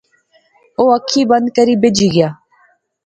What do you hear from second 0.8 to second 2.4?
اکھی بند کری بہجی گیا